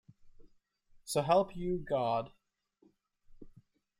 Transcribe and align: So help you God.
So 1.03 1.21
help 1.21 1.55
you 1.55 1.85
God. 1.87 2.31